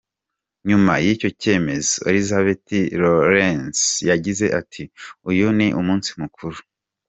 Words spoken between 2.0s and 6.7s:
Elisabeth Lorentz yagize ati “Uyu ni umunsi mukuru.